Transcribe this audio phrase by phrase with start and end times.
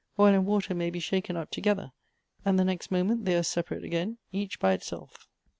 [0.17, 1.91] Oil and water may be shaken up together,
[2.43, 5.27] and the next moment they are separate again, each by itself."